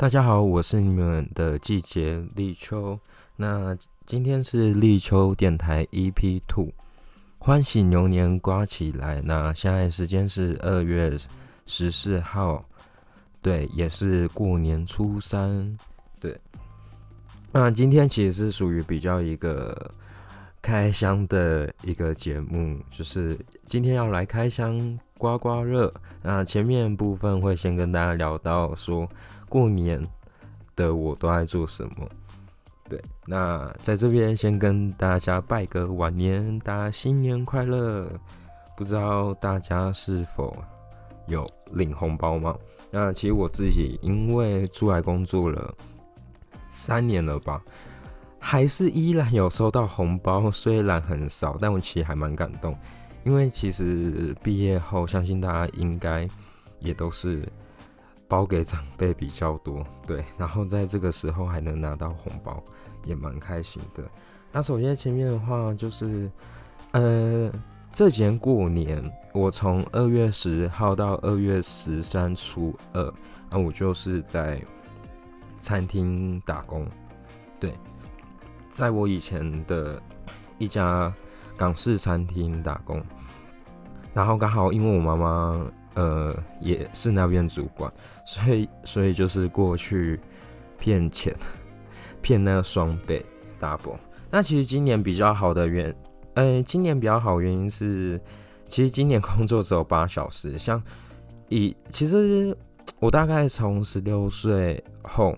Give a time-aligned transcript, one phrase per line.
[0.00, 2.98] 大家好，我是你们的季节立秋。
[3.36, 3.76] 那
[4.06, 6.72] 今天是立秋电台 EP Two，
[7.38, 9.20] 欢喜牛年刮起来。
[9.22, 11.18] 那现在时间是二月
[11.66, 12.64] 十四号，
[13.42, 15.76] 对，也是过年初三，
[16.18, 16.40] 对。
[17.52, 19.90] 那今天其实是属于比较一个
[20.62, 25.92] 开箱的一个节目，就是今天要来开箱刮刮乐。
[26.22, 29.06] 那前面部分会先跟大家聊到说。
[29.50, 30.00] 过年
[30.76, 32.08] 的我都在做什么？
[32.88, 38.08] 对，那在这边先跟大家拜个晚年，大家新年快乐！
[38.76, 40.56] 不知道大家是否
[41.26, 42.56] 有领红包吗？
[42.90, 45.74] 那其实我自己因为出来工作了
[46.70, 47.60] 三年了吧，
[48.38, 52.76] 还是依然有收到红包，虽然很少，但我其实还蛮感动，
[53.24, 56.28] 因为其实毕业后，相信大家应该
[56.78, 57.42] 也都是。
[58.30, 62.62] 包给长辈比较多， 对，然后在这个时候还能拿到红包，
[63.04, 64.08] 也蛮开心的。
[64.52, 66.30] 那首先前面的话就是，
[66.92, 67.50] 呃，
[67.90, 69.02] 这几年过年，
[69.34, 73.12] 我从二月十号到二月十三初二，
[73.50, 74.62] 那我就是在
[75.58, 76.86] 餐厅打工，
[77.58, 77.74] 对，
[78.70, 80.00] 在我以前的
[80.56, 81.12] 一家
[81.56, 83.02] 港式餐厅打工，
[84.14, 85.66] 然后刚好因为我妈妈。
[85.96, 87.92] 呃，也是那边主管，
[88.30, 90.20] 所以所以就是过去
[90.78, 91.34] 骗钱，
[92.22, 93.26] 骗那个双倍
[93.60, 93.98] double。
[94.30, 95.92] 那其实今年比较好的原，
[96.34, 98.20] 呃，今年比较好原因是，
[98.64, 100.56] 其实今年工作只有八小时。
[100.56, 100.80] 像
[101.48, 102.56] 以其实
[103.00, 105.36] 我大概从十六岁后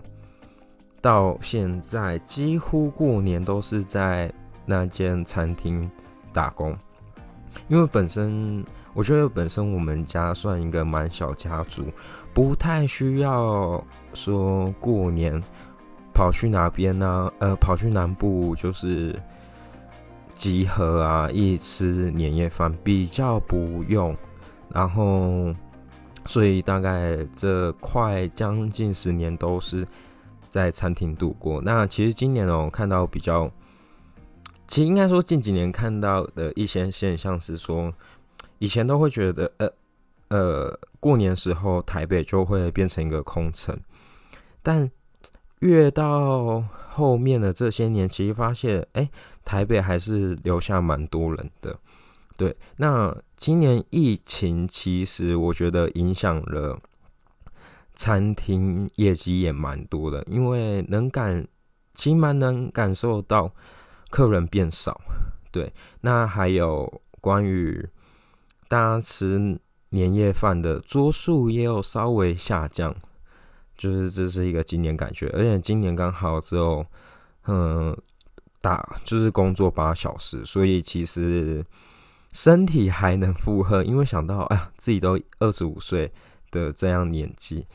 [1.01, 4.31] 到现在，几乎过年都是在
[4.67, 5.89] 那间餐厅
[6.31, 6.77] 打工，
[7.67, 8.63] 因为本身。
[8.93, 11.83] 我觉得本身我们家算一个蛮小家族，
[12.31, 15.41] 不太需要说过年
[16.13, 17.27] 跑去哪边呢？
[17.39, 19.19] 呃，跑去南部就是
[20.35, 24.15] 集合啊，一吃年夜饭，比较不用。
[24.69, 25.51] 然后，
[26.25, 29.87] 所以大概这快将近十年都是
[30.47, 31.59] 在餐厅度过。
[31.61, 33.49] 那其实今年哦，看到比较，
[34.67, 37.91] 其实应该说近几年看到的一些现象是说。
[38.63, 39.69] 以前都会觉得，呃，
[40.29, 43.77] 呃，过年时候台北就会变成一个空城，
[44.61, 44.89] 但
[45.59, 49.09] 越到后面的这些年，其实发现，哎，
[49.43, 51.77] 台北还是留下蛮多人的。
[52.37, 56.79] 对，那今年疫情其实我觉得影响了
[57.91, 61.45] 餐厅业绩也蛮多的，因为能感，
[61.95, 63.51] 其实蛮能感受到
[64.09, 65.01] 客人变少。
[65.51, 67.85] 对，那还有关于。
[68.73, 72.91] 大家吃年夜饭的桌数也有稍微下降，
[73.77, 76.83] 就是这是一个今年感觉，而且今年刚好只有
[77.45, 77.95] 嗯
[78.61, 81.63] 打就是工作八小时，所以其实
[82.31, 83.83] 身体还能负荷。
[83.83, 86.11] 因为想到哎呀，自己都二十五岁
[86.49, 87.67] 的这样年纪，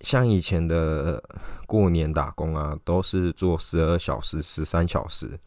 [0.00, 1.22] 像以前的
[1.68, 5.38] 过年打工啊，都是做十二小时、十三小时，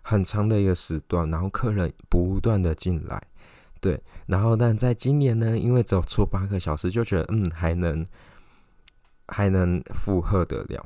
[0.00, 3.22] 很长的一个时段，然后客人不断的进来。
[3.80, 8.04] 对，然后但在今年呢，因为只有做八个小时，就觉得嗯还能
[9.28, 10.84] 还能负荷得了。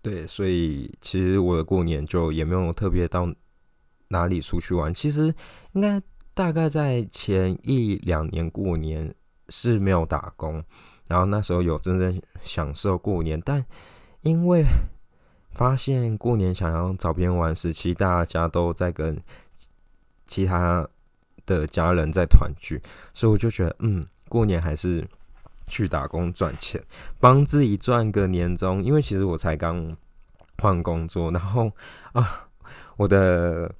[0.00, 3.30] 对，所以其实我的过年就也没有特别到
[4.08, 4.94] 哪里出去玩。
[4.94, 5.34] 其实
[5.72, 6.00] 应该
[6.32, 9.14] 大概在前一两年过年
[9.50, 10.64] 是没有打工，
[11.06, 13.62] 然后那时候有真正享受过年，但
[14.22, 14.64] 因为
[15.50, 19.20] 发现过年想要找别人玩时，其实大家都在跟
[20.26, 20.88] 其他。
[21.46, 22.80] 的家人在团聚，
[23.12, 25.06] 所以我就觉得，嗯，过年还是
[25.66, 26.82] 去打工赚钱，
[27.18, 28.82] 帮自己赚个年终。
[28.82, 29.96] 因为其实我才刚
[30.58, 31.70] 换工作，然后
[32.12, 32.48] 啊，
[32.96, 33.74] 我的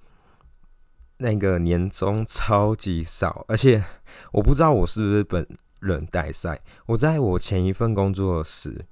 [1.19, 3.83] 那个年终超级少，而且
[4.33, 5.47] 我不知道我是不是本
[5.81, 6.61] 人带赛。
[6.87, 8.85] 我在我前一份工作时，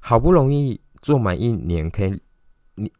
[0.00, 2.22] 好不容易做满一年，可以。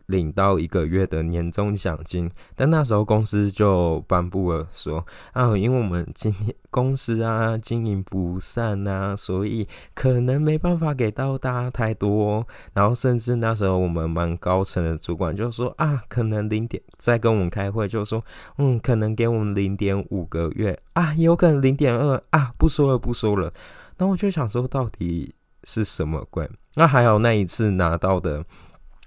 [0.07, 12.47] 领到一个月的年终奖金，但那时候公司就颁布了说啊，因为我们今天公司啊经营不善啊，所以可能没办法给到大家太多。
[12.73, 18.25] 然后甚至那时候我们蛮高层的主管就说啊，可能零点在跟我们开会就说，
[18.59, 23.53] 嗯，可能给我们零点五个月啊，有可能零点二啊，不说了不说了。
[23.99, 25.35] 那我就想说，到底
[25.65, 26.49] 是什么鬼？
[26.77, 28.45] 那还有那一次拿到的。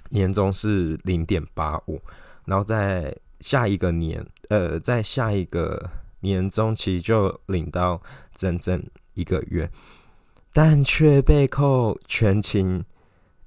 [0.09, 2.01] 年终是零点八五，
[2.45, 5.89] 然后在下一个年，呃，在下一个
[6.21, 8.01] 年终其实就领到
[8.33, 8.81] 整整
[9.13, 9.69] 一个月，
[10.53, 12.83] 但却被扣全勤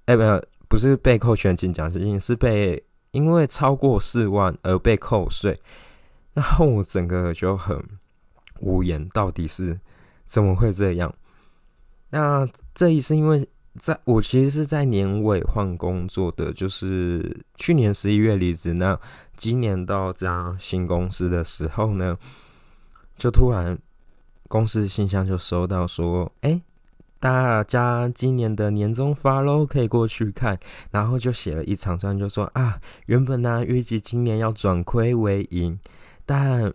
[0.07, 5.59] 哎，没有，不是被扣全勤奖金，是被因为超过四万而被扣税。
[6.33, 7.83] 然后我整个就很
[8.61, 9.79] 无言，到底是
[10.27, 11.13] 怎么会这样？
[12.11, 13.49] 那这一次，因为
[13.81, 18.75] 在我其实是在年尾换工作的，就是去年十一月离职。
[18.75, 19.01] 那
[19.39, 22.19] 今年到家新公司的时候呢，
[23.17, 23.79] 就突然
[24.49, 26.61] 公司信箱就收到说，哎，
[27.19, 30.61] 大家今年的年终发喽，可以过去看。
[30.91, 35.81] 然后就写了一长串，就说啊，原本呢预计今年要转亏为盈。
[36.27, 36.71] 但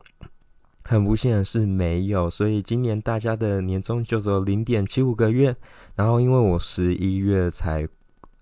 [0.87, 5.55] 很不幸的是没有，所以今年大家的年终就只有零点七五个月。
[5.95, 7.87] 然后因为我十一月才，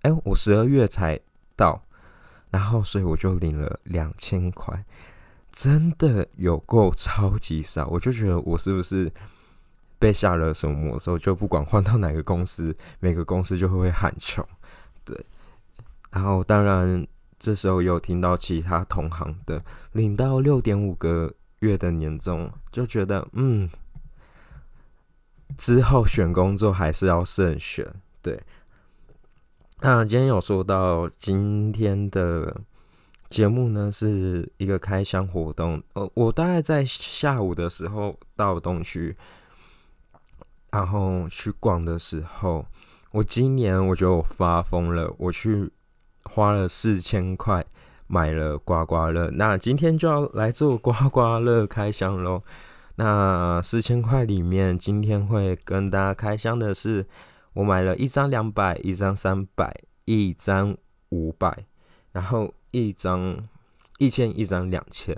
[0.02, 1.18] 哎，我十二月才
[1.56, 1.82] 到，
[2.52, 4.84] 然后所以我就领了两千块，
[5.52, 7.88] 真的有够超级少。
[7.88, 9.12] 我就觉得我是不是
[9.98, 11.18] 被下了什么魔咒？
[11.18, 14.46] 就不管换到哪个公司，每个公司就会喊穷。
[15.06, 15.26] 对，
[16.12, 17.08] 然后当然。
[17.40, 19.62] 这时候有听到其他同行的
[19.92, 21.30] 领到六点五个
[21.64, 23.70] 月的年终，就觉得嗯，
[25.58, 27.92] 之后选工作还是要慎选。
[28.22, 28.40] 对，
[29.80, 32.62] 那今天有说到今天的
[33.30, 35.82] 节目呢，是一个开箱活动。
[35.94, 39.16] 呃，我大概在下午的时候到东区，
[40.72, 42.66] 然后去逛的时候，
[43.12, 45.72] 我今年我觉得我发疯了，我去。
[46.26, 47.64] 花了四千块
[48.08, 52.44] 买了刮刮乐，那今天就要来做刮刮乐开箱喽。
[52.96, 57.06] 那四千块里面，今天会跟大家开箱的是，
[57.54, 59.74] 我买了一张两百，一张三百，
[60.06, 60.78] 一张
[61.10, 61.66] 五百，
[62.12, 63.48] 然后一张
[63.98, 65.18] 一千，一张两千。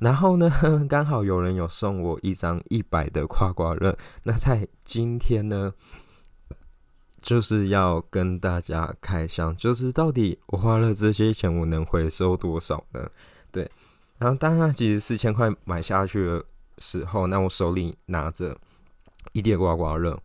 [0.00, 0.50] 然后呢，
[0.88, 5.72] 刚好有人有送我一张一百的刮刮乐，那在今天呢。
[7.22, 13.08] 就是要跟大家开箱，就是到底我花了这些钱，我能回收多少呢？
[13.52, 13.70] 对，
[14.18, 16.44] 然后当然其实四千块买下去的
[16.78, 18.56] 时候，那我手里拿着
[19.32, 20.18] 一叠刮刮乐，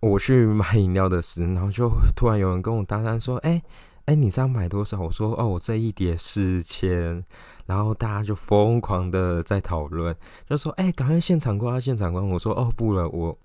[0.00, 3.60] 我去买饮料的时候，然后就突然有人跟我搭讪说：“哎
[4.04, 7.24] 哎，你这样买多少？”我说：“哦，我这一叠四千。”
[7.66, 10.14] 然后大家就疯狂的在讨论，
[10.48, 13.36] 就说：“哎，赶快现场刮，现场刮！”我说：“哦，不了，我。”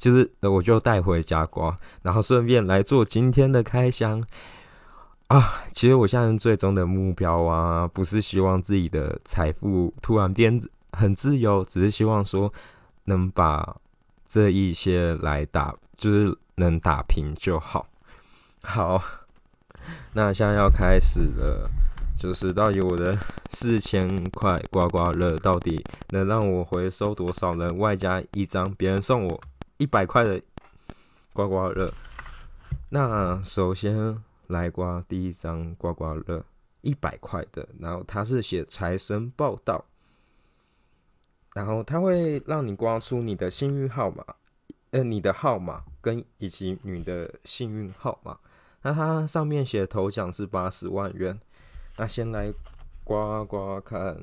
[0.00, 4.24] 其实我就带回家刮，然后顺便来做今天的开箱
[5.26, 5.62] 啊。
[5.74, 10.58] 其实我现在最终的目标啊，不是希望自己的财富突然变
[10.92, 12.50] 很自由，只是希望说
[13.04, 13.76] 能把
[14.26, 17.86] 这一些来打，就是能打平就好。
[18.62, 19.02] 好，
[20.14, 21.70] 那现在要开始了，
[22.16, 23.14] 就是到底我的
[23.50, 27.70] 四千块刮刮乐到底能让我回收多少呢？
[27.74, 29.40] 外加一张别人送我。
[29.80, 30.42] 一百块的
[31.32, 31.90] 刮刮乐，
[32.90, 36.44] 那首先来刮第一张刮刮乐，
[36.82, 39.82] 一百块的，然后它是写财神报道，
[41.54, 44.22] 然后它会让你刮出你的幸运号码，
[44.90, 48.38] 呃，你的号码跟以及你的幸运号码，
[48.82, 51.40] 那它上面写头奖是八十万元，
[51.96, 52.52] 那先来
[53.02, 54.22] 刮刮看。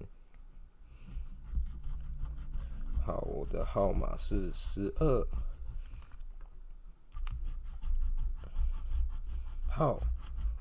[3.03, 5.27] 好，我的号码是十二。
[9.77, 9.93] 号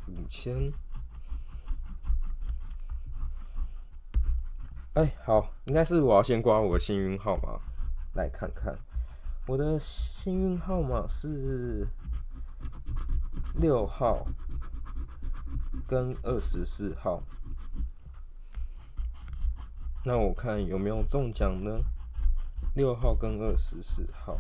[0.09, 0.71] 五千，
[4.93, 7.59] 哎，好，应该是我要先刮我的幸运号码，
[8.13, 8.77] 来看看，
[9.47, 11.89] 我的幸运号码是
[13.55, 14.27] 六号
[15.89, 17.23] 跟二十四号，
[20.05, 21.81] 那我看有没有中奖呢？
[22.75, 24.37] 六号跟二十四号，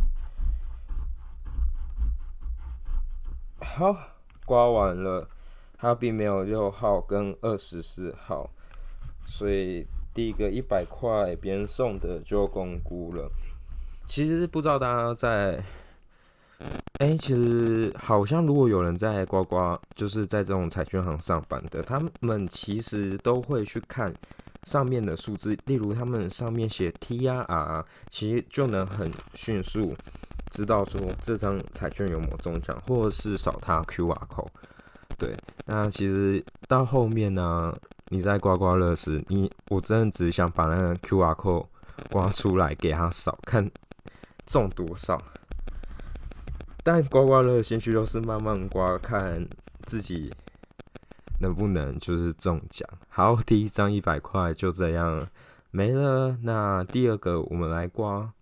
[3.58, 4.15] 好。
[4.46, 5.28] 刮完了，
[5.76, 8.48] 它并没有六号跟二十四号，
[9.26, 9.84] 所以
[10.14, 13.30] 第一个一百块别人送的就公估了。
[14.06, 15.60] 其实不知道大家在，
[16.98, 24.14] 哎，其实好像如果有人在刮刮，就是在这种彩券行上班的，他们其实都会去看
[24.62, 29.96] 上面的数字，例如他们上面写 T 啊 R，其实就能很迅速。
[30.50, 34.48] 知道说这张彩券有没有中奖，或者是扫它 Q R code。
[35.18, 35.34] 对，
[35.64, 37.74] 那其实到后面呢，
[38.08, 41.66] 你在刮刮乐时，你我真的只想把那个 Q R code
[42.10, 43.70] 刮出来给他扫，看
[44.44, 45.20] 中多少。
[46.82, 49.46] 但刮刮乐的兴趣都是慢慢刮，看
[49.84, 50.32] 自己
[51.40, 52.88] 能不能就是中奖。
[53.08, 55.26] 好，第一张一百块就这样
[55.70, 56.38] 没了。
[56.42, 58.32] 那第二个我们来刮。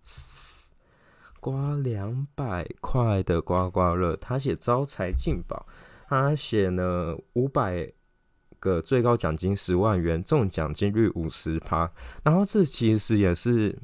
[1.45, 5.63] 刮两百块的刮刮乐，他写招财进宝，
[6.07, 7.87] 他写呢五百
[8.59, 11.91] 个最高奖金十万元，中奖几率五十趴。
[12.23, 13.77] 然后这其实也是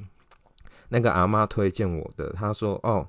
[0.88, 3.06] 那个阿妈推荐我的，他说哦，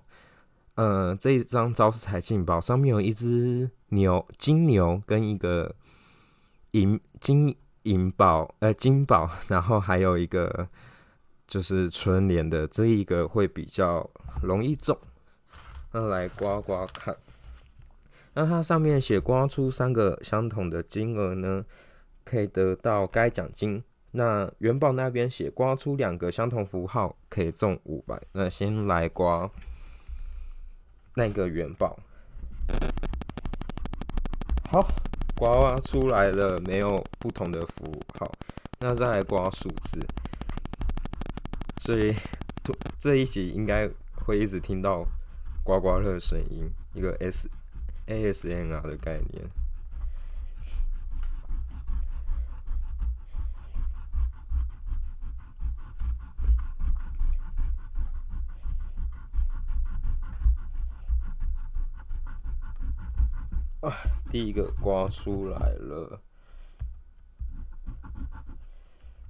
[0.75, 5.73] 呃，这一张招财进宝上面有一只牛金牛跟一个
[6.73, 10.69] 银金银宝呃金宝，然后还有一个。
[11.45, 14.09] 就是春联的这一个会比较
[14.43, 14.97] 容易中，
[15.91, 17.15] 那来刮刮看。
[18.33, 21.65] 那它上面写刮出三个相同的金额呢，
[22.23, 23.83] 可以得到该奖金。
[24.11, 28.21] 那元宝那边写刮出两个相同符号可以中五百。
[28.31, 29.49] 那先来刮
[31.15, 31.97] 那个元宝，
[34.69, 34.87] 好，
[35.35, 38.31] 刮出来了，没有不同的符号。
[38.79, 40.05] 那再来刮数字。
[41.81, 42.15] 所以，
[42.97, 43.89] 这一集应该
[44.25, 45.05] 会一直听到
[45.63, 47.49] 刮刮乐声音，一个 S
[48.05, 49.49] A S N R 的概念。
[63.81, 63.91] 啊，
[64.31, 66.21] 第一个刮出来了。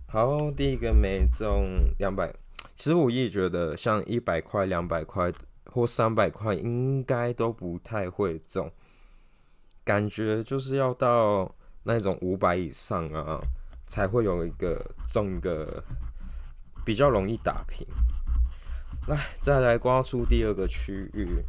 [0.06, 2.43] 好，第一个没中两百。
[2.76, 5.32] 其实我也觉得，像一百块、两百块
[5.66, 8.72] 或三百块，应该都不太会中。
[9.84, 11.54] 感觉就是要到
[11.84, 13.42] 那种五百以上啊，
[13.86, 15.84] 才会有一个中个
[16.86, 17.86] 比较容易打平。
[19.08, 21.44] 来，再来刮出第二个区域。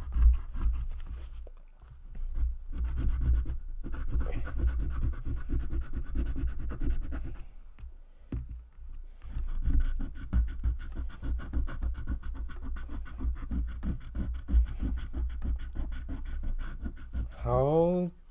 [17.45, 17.63] 好，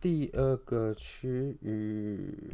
[0.01, 2.53] 第二个区域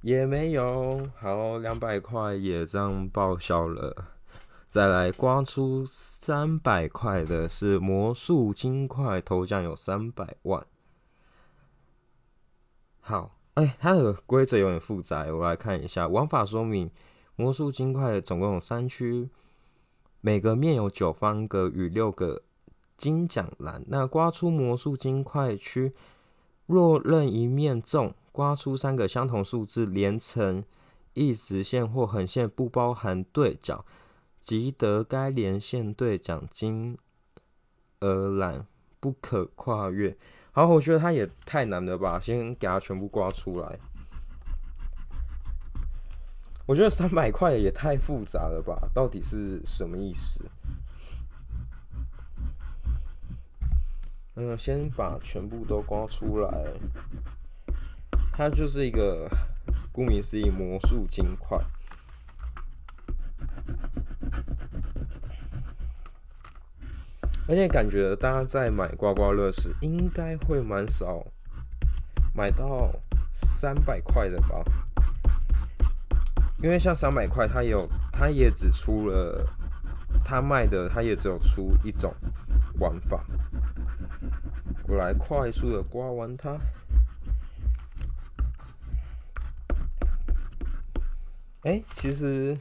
[0.00, 1.10] 也没有。
[1.14, 3.94] 好，两百块也这样报销了。
[4.66, 10.66] 再来刮出三百块的是魔术金块，头奖有三百万。
[13.00, 16.90] 好，哎，它的规则有点复杂，我来看一下玩法说明。
[17.36, 19.28] 魔术金块总共有三区，
[20.22, 22.40] 每个面有九方格与六个。
[22.96, 25.92] 金奖栏，那刮出魔术金块区，
[26.66, 30.64] 若任一面中，刮出三个相同数字连成
[31.12, 33.84] 一直线或横线，不包含对角，
[34.40, 36.98] 即得该连线对奖金
[38.00, 38.66] 额栏，
[39.00, 40.16] 不可跨越。
[40.52, 43.78] 好，我觉得它也太难了吧，先给它全部刮出来。
[46.66, 50.48] 我觉得三百块也太复杂了吧，到底是什么意思？
[54.36, 56.50] 嗯，先把全部都刮出来。
[58.32, 59.28] 它就是一个
[59.92, 61.56] 顾名思义魔术金块，
[67.46, 71.24] 而且感觉大家在买刮刮乐时，应该会蛮少
[72.34, 72.90] 买到
[73.32, 74.64] 三百块的吧？
[76.60, 79.46] 因为像三百块，它有，它也只出了，
[80.24, 82.12] 它卖的，它也只有出一种
[82.80, 83.24] 玩法。
[84.94, 86.58] 来快速的刮完它。
[91.62, 92.58] 哎，其实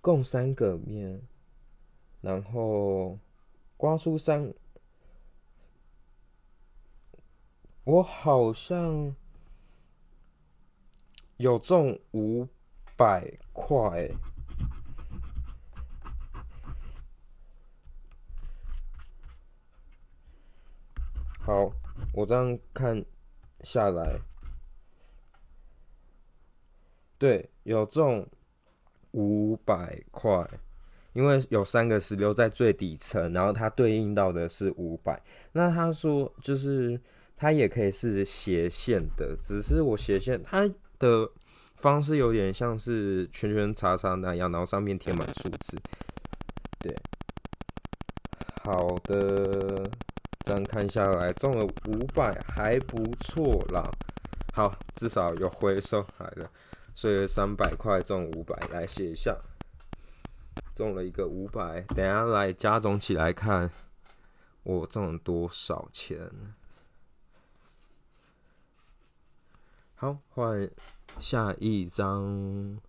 [0.00, 1.20] 共三个面，
[2.20, 3.18] 然后
[3.76, 4.54] 刮出三，
[7.84, 9.14] 我好像
[11.36, 12.48] 有中五
[12.96, 14.10] 百块。
[21.50, 21.68] 好，
[22.12, 23.04] 我这样看
[23.62, 24.20] 下来，
[27.18, 28.24] 对，有中
[29.10, 30.48] 五百块，
[31.12, 35.20] 因为有三个石榴在最底层，然后它对应到的是五百。
[35.50, 37.00] 那他说，就是
[37.36, 41.28] 它也可以是斜线的，只是我斜线它的
[41.74, 45.76] 方式有点像是圈圈叉叉那样，然后上面填满数字。
[46.78, 46.96] 对，
[48.62, 49.90] 好的。
[50.44, 53.90] 这样看下来中了五百，还不错啦。
[54.52, 56.50] 好，至少有回收来的，
[56.94, 59.36] 所以三百块中五百，来写一下，
[60.74, 61.82] 中了一个五百。
[61.82, 63.70] 等下来加总起来看，
[64.62, 66.30] 我中了多少钱？
[69.94, 70.70] 好，换
[71.18, 72.80] 下一张。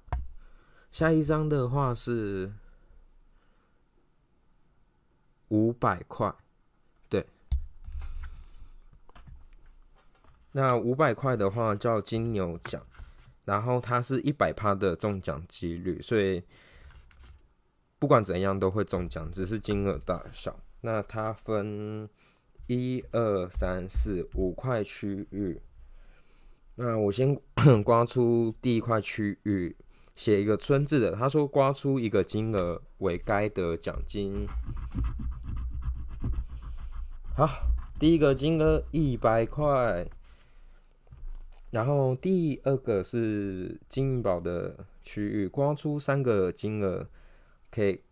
[0.92, 2.52] 下一张的话是
[5.50, 6.34] 五百块，
[7.08, 7.26] 对。
[10.52, 12.82] 那五百块的话叫金牛奖，
[13.46, 16.44] 然后它是一百趴的中奖几率，所以
[18.00, 20.60] 不管怎样都会中奖，只是金额大小。
[20.82, 22.10] 那它分
[22.68, 25.62] 一二三四五块区域。
[26.76, 27.40] 那我先
[27.84, 29.76] 刮出第一块区域。
[30.14, 34.46] 写一个村字的，他说刮出一个金额为该得奖金。
[37.34, 37.48] 好，
[37.98, 40.06] 第一个金额一百块，
[41.72, 47.08] 然后第二个是金银宝的区域，刮出三个金额
[47.72, 48.04] 可以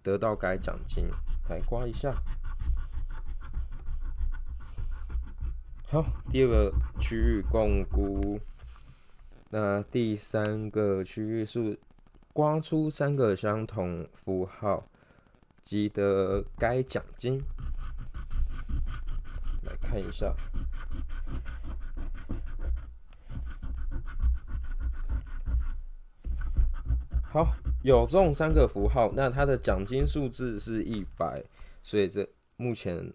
[0.00, 1.08] 得到该奖金，
[1.48, 2.14] 来刮一下。
[5.88, 8.38] 好，第二个区域共估。
[9.50, 11.76] 那第三个区域是
[12.32, 14.86] 刮出三个相同符号，
[15.64, 17.42] 即得该奖金。
[19.64, 20.32] 来看一下，
[27.32, 27.46] 好，
[27.84, 31.40] 有中三个符号，那它的奖金数字是一百，
[31.80, 33.12] 所以这目前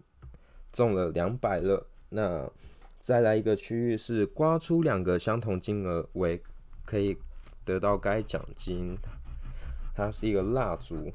[0.72, 1.86] 中了两百了。
[2.08, 2.50] 那
[2.98, 6.42] 再来一个区域是刮出两个相同金额为
[6.86, 7.18] 可以
[7.62, 8.96] 得到该奖金，
[9.94, 11.12] 它是一个蜡烛。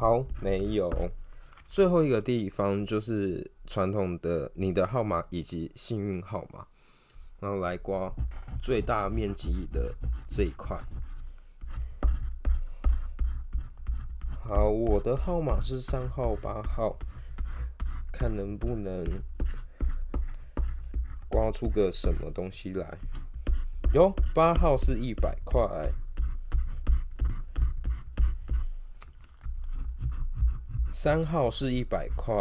[0.00, 0.90] 好，没有。
[1.66, 6.66] 最后一个地方就是传统的你的号码以及幸运号码，
[7.40, 8.10] 然后来刮
[8.60, 9.94] 最大面积的
[10.26, 10.78] 这一块。
[14.40, 16.96] 好，我的号码是三号、八号，
[18.10, 19.04] 看能不能
[21.28, 22.96] 刮出个什么东西来。
[23.92, 25.92] 哟，八号是一百块。
[31.00, 32.34] 三号是一百块，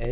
[0.00, 0.10] 哎，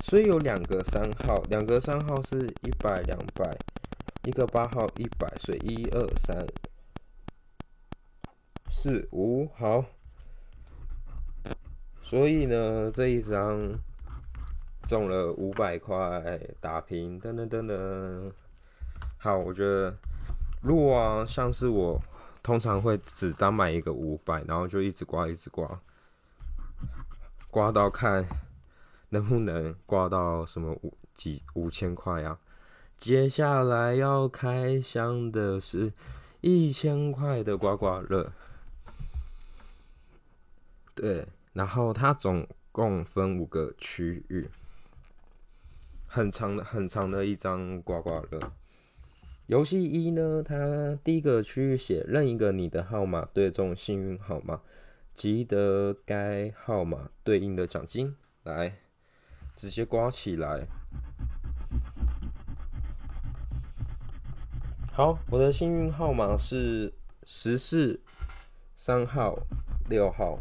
[0.00, 3.56] 所以有两个三号，两个三号是一百两百，
[4.24, 6.46] 一个八号一百，所以一二三
[8.68, 9.82] 四五好。
[12.10, 13.72] 所以呢，这一张
[14.88, 18.32] 中了五百块打平，噔噔噔噔。
[19.16, 19.94] 好，我觉得
[20.60, 22.02] 如果啊，像是我
[22.42, 25.80] 通常会只单买一个五百，然后就一直刮，一直刮，
[27.48, 28.26] 刮到看
[29.10, 32.40] 能不能刮到什么五几五千块啊。
[32.98, 35.92] 接下来要开箱的是
[36.40, 38.32] 一千块的刮刮乐，
[40.96, 41.28] 对。
[41.52, 44.48] 然后它总共分五个区域，
[46.06, 48.52] 很长的很长的一张刮刮乐。
[49.46, 54.60] 游戏一呢，它第一个区域写任一个你的号码对中幸运号码，
[55.12, 58.14] 即得该号码对应的奖金。
[58.44, 58.78] 来，
[59.54, 60.68] 直接刮起来。
[64.92, 66.92] 好，我的幸运号码是
[67.24, 68.00] 十四、
[68.76, 69.36] 三号、
[69.88, 70.38] 六号。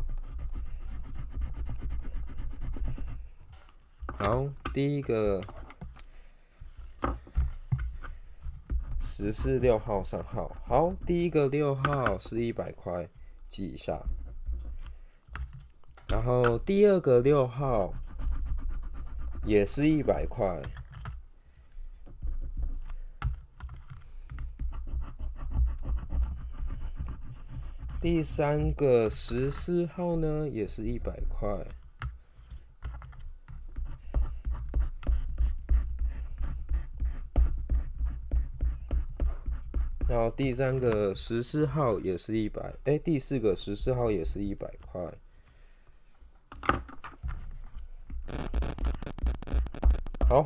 [4.22, 5.42] 好，第一个
[9.00, 10.54] 十四六号上号。
[10.66, 13.08] 好，第一个六号是一百块，
[13.48, 13.98] 记一下。
[16.10, 17.94] 然后第二个六号
[19.46, 20.62] 也是一百块。
[28.02, 31.66] 第三个十四号呢，也是一百块。
[40.20, 45.02] 好第三个十四号也是一百，哎，第四个十四号也是一百块。
[50.28, 50.46] 好，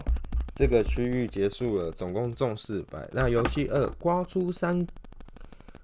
[0.53, 3.09] 这个区域结束了，总共中四百。
[3.13, 4.85] 那游戏二，刮出三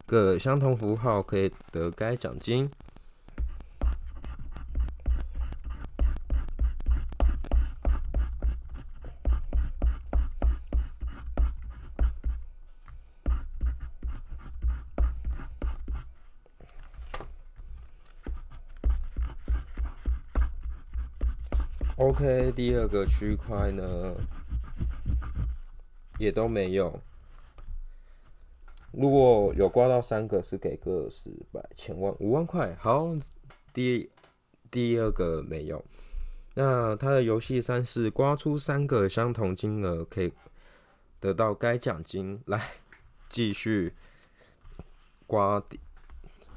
[0.05, 2.69] 个相同符号可以得该奖金。
[21.99, 24.15] OK，第二个区块呢，
[26.17, 26.97] 也都没有。
[28.93, 32.73] 如果有刮到三个，是给个十百千万五万块。
[32.79, 33.09] 好，
[33.73, 34.09] 第
[34.71, 35.83] 第二个没有。
[36.53, 40.31] 那他的游戏三是刮出三个相同金额，可以
[41.19, 42.41] 得到该奖金。
[42.45, 42.75] 来，
[43.27, 43.93] 继续
[45.27, 45.61] 刮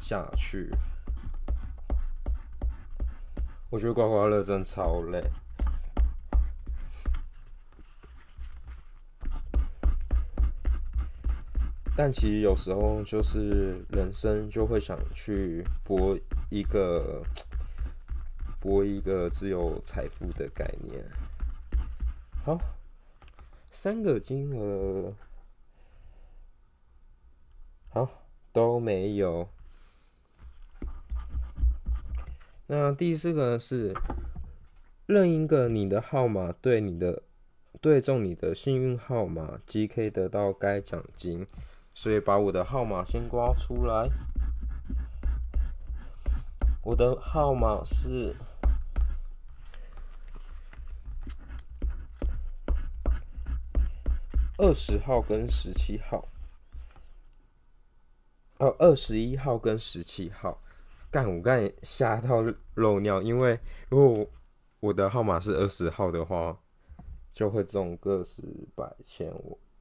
[0.00, 0.70] 下去。
[3.72, 5.24] 我觉得刮刮乐真超累，
[11.96, 16.14] 但其实有时候就是人生就会想去博
[16.50, 17.22] 一个
[18.60, 21.02] 博一个自由财富的概念。
[22.44, 22.58] 好，
[23.70, 25.14] 三个金额，
[27.88, 28.06] 好
[28.52, 29.48] 都没有。
[32.74, 33.94] 那第四个呢是
[35.04, 37.22] 任一个你的号码对你的
[37.82, 41.46] 对中你的幸运号码，即可以得到该奖金。
[41.92, 44.08] 所以把我的号码先刮出来。
[46.82, 48.34] 我的号码是
[54.56, 56.26] 二十号跟十七号，
[58.56, 60.61] 哦，二十一号跟十七号。
[61.12, 62.42] 干我刚才吓到
[62.76, 64.26] 漏尿，因为如果
[64.80, 66.58] 我的号码是二十号的话，
[67.34, 68.42] 就会中个十
[68.74, 69.30] 百千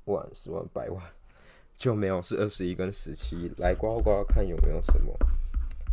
[0.03, 1.01] 万十万百万，
[1.77, 3.49] 就没有是二十一跟十七。
[3.59, 5.17] 来刮刮看有没有什么？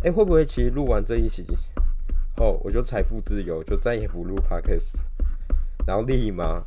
[0.03, 1.47] 哎，会不会其实录完这一集
[2.37, 4.97] 后，我就财富自由，就再也不录 podcast，
[5.87, 6.65] 然后立马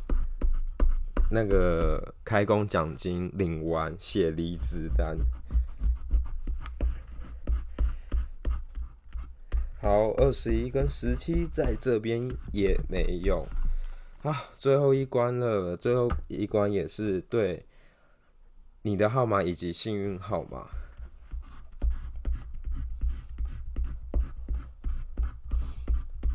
[1.30, 5.18] 那个开工奖金领完写离职单。
[9.82, 13.44] 好，二十一跟十七在这边也没有。
[14.22, 17.66] 好，最后一关了，最后一关也是对
[18.82, 20.68] 你的号码以及幸运号码。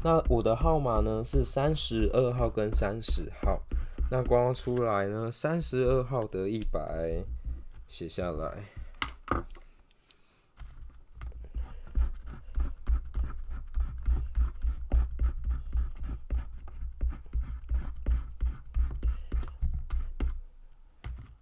[0.03, 3.63] 那我的号码呢是三十二号跟三十号。
[4.11, 7.23] 那刮出来呢，三十二号得一百，
[7.87, 8.76] 写下来。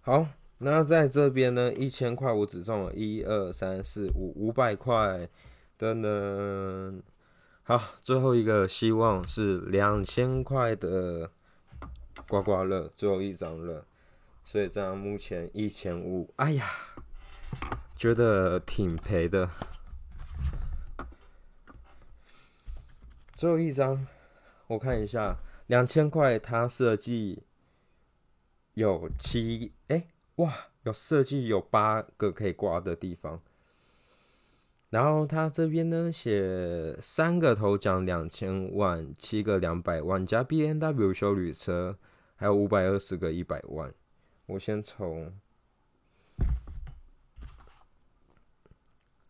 [0.06, 0.24] 好，
[0.58, 5.28] 那在这边呢，一千块我只中了一二三四五五百块，
[5.76, 7.02] 等等。
[7.64, 11.28] 好，最后一个希望是两千块的
[12.28, 13.84] 刮刮乐，最后一张了，
[14.44, 16.70] 所以这样目前一千五，哎呀，
[17.96, 19.50] 觉得挺赔的。
[23.32, 24.06] 最后一张，
[24.68, 27.42] 我看一下，两千块它设计。
[28.76, 33.40] 有七哎哇，有设计有八个可以刮的地方，
[34.90, 41.96] 然后他这边呢写三个头奖两千万，七个两百万加 B N W 修旅车，
[42.36, 43.94] 还有五百二十个一百万。
[44.44, 45.32] 我先从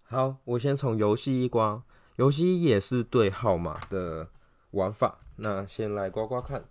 [0.02, 1.84] 好，我先从游戏一刮，
[2.16, 4.28] 游戏也是对号码的
[4.72, 6.64] 玩法，那先来刮刮看。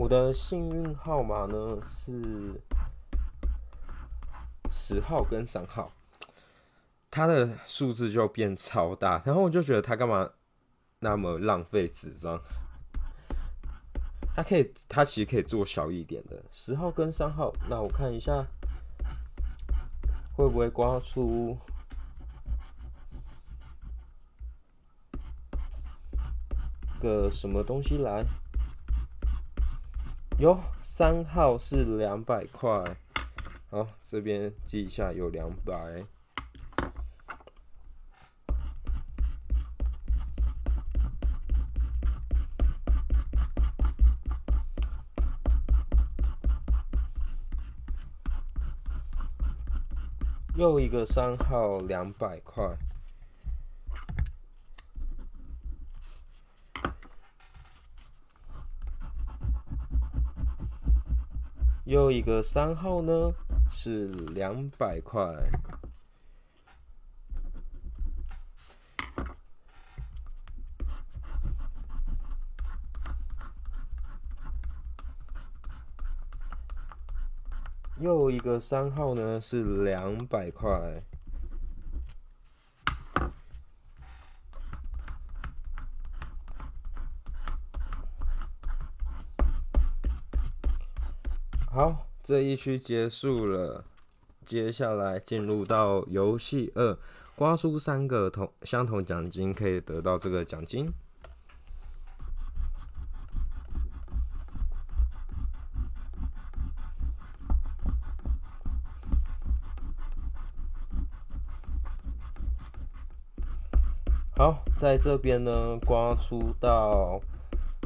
[0.00, 2.58] 我的幸运号码呢是
[4.70, 5.92] 十号跟三号，
[7.10, 10.30] 它的数字就变超大，然后我就觉得它干嘛
[11.00, 12.40] 那么浪费纸张？
[14.34, 16.42] 它可以，它其实可以做小一点的。
[16.50, 18.46] 十号跟三号，那我看一下
[20.34, 21.58] 会不会刮出
[27.02, 28.24] 个什么东西来？
[30.40, 32.96] 有三号是两百块，
[33.68, 36.02] 好，这边记一下，有两百。
[50.56, 52.64] 又一个三号两百块。
[61.90, 63.34] 又一个三号呢，
[63.68, 65.20] 是两百块。
[77.98, 81.02] 又一个三号呢是两百块。
[91.80, 93.82] 好，这一区结束了，
[94.44, 96.94] 接下来进入到游戏二，
[97.34, 100.92] 刮出三个同相同奖金，可以得到这个奖金。
[114.36, 117.18] 好，在这边呢，刮出到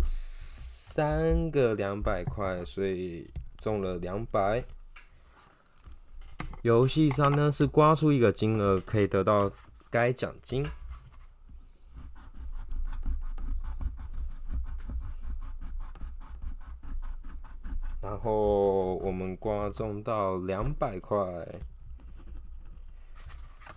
[0.03, 3.31] 三个两百块，所以。
[3.65, 4.63] 中了两百。
[6.61, 9.51] 游戏上呢是刮出一个金额，可以得到
[9.89, 10.67] 该奖金。
[18.03, 21.17] 然后我们刮中到两百块。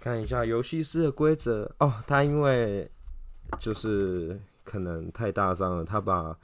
[0.01, 2.91] 看一下游戏室的规则哦，它因为
[3.57, 6.37] 就是可能太大张了，它把。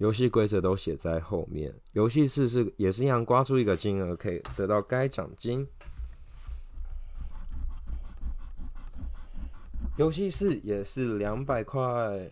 [0.00, 1.70] 游戏规则都写在后面。
[1.92, 5.66] 游戏室是也是一样，刮出一个金额可以得到该奖金。
[9.98, 12.30] 游戏室也是两百块。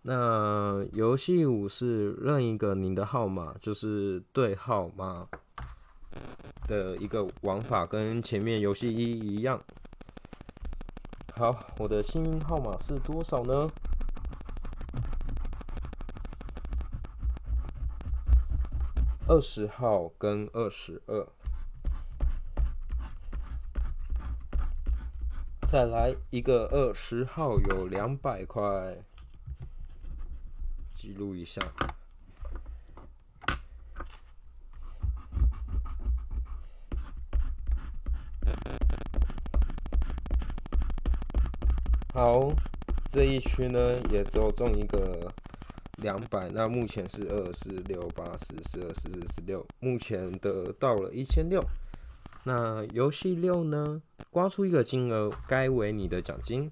[0.00, 5.28] 那游戏五是任一个您的号码，就是对号码。
[6.66, 9.62] 的一个玩法跟前面游戏一一样。
[11.36, 13.70] 好，我的幸运号码是多少呢？
[19.26, 21.26] 二十号跟二十二。
[25.66, 28.96] 再来一个二十号，有两百块，
[30.92, 31.60] 记录一下。
[42.14, 42.48] 好，
[43.10, 45.28] 这一区呢也只有中一个
[45.96, 51.60] 两百，那目前是二四六八十十二十四十六，目前得到了一千六。
[52.44, 54.00] 那游戏六呢，
[54.30, 56.70] 刮出一个金额，该为你的奖金。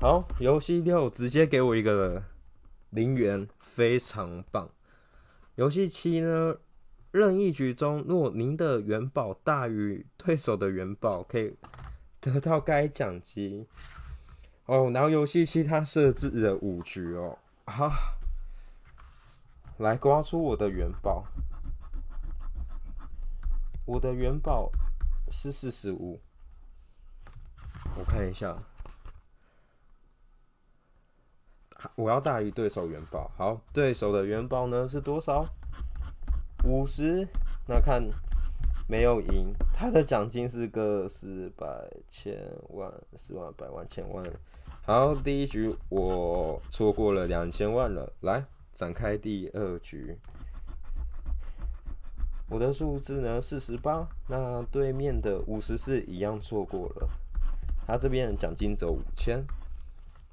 [0.00, 2.22] 好，游戏六直接给我一个
[2.88, 4.70] 零元，非常棒。
[5.56, 6.56] 游戏七呢？
[7.14, 11.56] 任意局中，若您的元宝大于对手的元宝，可以
[12.18, 13.64] 得到该奖金。
[14.66, 17.38] 哦，然后游戏期它设置了五局哦。
[17.66, 17.92] 好，
[19.78, 21.24] 来刮出我的元宝。
[23.86, 24.72] 我的元宝
[25.30, 26.20] 是四十五。
[27.96, 28.60] 我看一下，
[31.94, 33.30] 我要大于对手元宝。
[33.36, 35.46] 好，对手的元宝呢是多少？
[36.64, 37.28] 五十，
[37.66, 38.02] 那看
[38.88, 41.66] 没有赢，他的奖金是个十百
[42.08, 42.34] 千
[42.70, 44.24] 万十万百万千万。
[44.82, 50.16] 好，第一局我错过了两千万了，来展开第二局。
[52.48, 57.08] 我的数字呢四十八，那对面的五十四一样错过了，
[57.86, 59.44] 他这边奖金只有五千。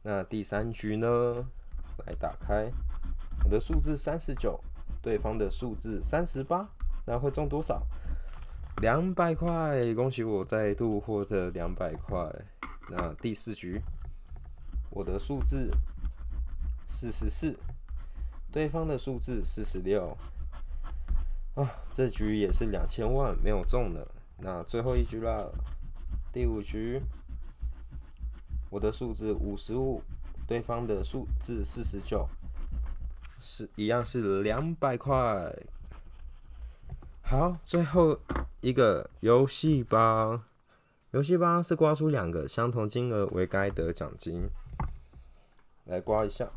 [0.02, 1.46] 那第三局呢，
[2.06, 2.72] 来打开，
[3.44, 4.58] 我的数字三十九。
[5.02, 6.68] 对方的数字三十八，
[7.06, 7.82] 那会中多少？
[8.82, 12.28] 两百块，恭喜我再度获得两百块。
[12.90, 13.82] 那第四局，
[14.90, 15.72] 我的数字
[16.88, 17.58] 四十四，
[18.52, 20.18] 对方的数字四十六。
[21.54, 24.08] 啊，这局也是两千万没有中的。
[24.38, 25.54] 那最后一局了，
[26.32, 27.02] 第五局，
[28.70, 30.02] 我的数字五十五，
[30.48, 32.28] 对方的数字四十九。
[33.42, 35.52] 是一样是两百块。
[37.24, 38.20] 好，最后
[38.62, 40.40] 一个游戏包，
[41.10, 44.48] 游戏包是刮出两个相同金额为该得奖金。
[45.86, 46.48] 来刮一下。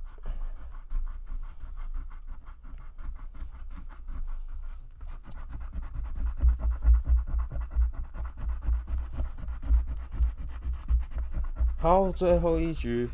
[11.78, 13.08] 好，最后一局，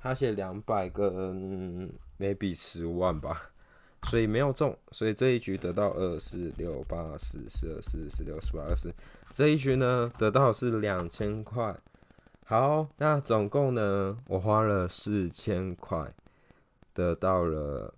[0.00, 1.34] 他写两百个。
[2.18, 3.50] Maybe 十万吧，
[4.04, 8.94] 所以没有中，所以这一局得到二四六八四四二四四六四八二四，
[9.32, 11.76] 这一局呢得到是两千块。
[12.44, 16.14] 好，那总共呢我花了四千块，
[16.94, 17.92] 得到了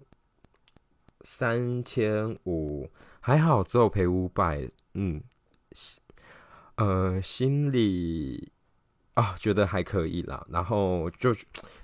[1.21, 2.89] 三千五，
[3.21, 5.23] 还好只有赔五百，嗯，
[6.77, 8.51] 呃，心里
[9.19, 10.47] 啊，觉得还可以啦。
[10.49, 11.35] 然后就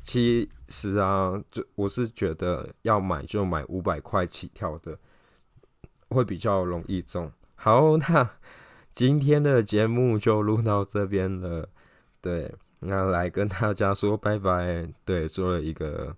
[0.05, 4.97] 其实啊，就我是觉得要买就买五百块起跳的，
[6.11, 7.33] 会比较容易中。
[7.57, 8.31] 好，那
[8.93, 11.69] 今天的节目就录到这边了。
[12.21, 14.89] 对，那来跟大家说拜拜。
[15.05, 16.17] 对，做了一个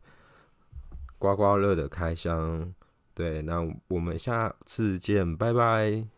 [1.19, 2.75] 刮刮乐的开箱。
[3.15, 6.16] 对，那我们下次见，拜拜。